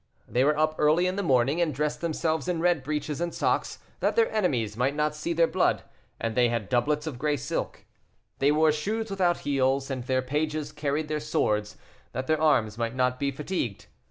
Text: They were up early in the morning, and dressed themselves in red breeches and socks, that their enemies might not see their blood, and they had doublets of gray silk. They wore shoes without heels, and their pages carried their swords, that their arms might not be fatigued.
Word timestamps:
They 0.27 0.43
were 0.43 0.57
up 0.57 0.77
early 0.79 1.05
in 1.05 1.15
the 1.15 1.21
morning, 1.21 1.61
and 1.61 1.75
dressed 1.75 2.01
themselves 2.01 2.47
in 2.47 2.59
red 2.59 2.81
breeches 2.81 3.21
and 3.21 3.31
socks, 3.31 3.77
that 3.99 4.15
their 4.15 4.31
enemies 4.31 4.75
might 4.75 4.95
not 4.95 5.13
see 5.13 5.31
their 5.31 5.45
blood, 5.45 5.83
and 6.19 6.33
they 6.33 6.49
had 6.49 6.69
doublets 6.69 7.05
of 7.05 7.19
gray 7.19 7.37
silk. 7.37 7.85
They 8.39 8.51
wore 8.51 8.71
shoes 8.71 9.11
without 9.11 9.41
heels, 9.41 9.91
and 9.91 10.03
their 10.03 10.23
pages 10.23 10.71
carried 10.71 11.07
their 11.07 11.19
swords, 11.19 11.77
that 12.13 12.25
their 12.25 12.41
arms 12.41 12.79
might 12.79 12.95
not 12.95 13.19
be 13.19 13.29
fatigued. 13.29 13.85